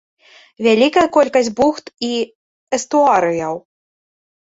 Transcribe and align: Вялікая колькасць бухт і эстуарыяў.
Вялікая 0.67 1.03
колькасць 1.17 1.49
бухт 1.59 1.91
і 2.07 2.09
эстуарыяў. 2.79 3.53